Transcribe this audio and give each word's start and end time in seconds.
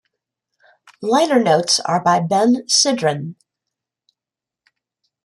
Liner 1.03 1.39
notes 1.39 1.79
are 1.81 2.03
by 2.03 2.19
Ben 2.21 2.63
Sidran. 2.67 3.35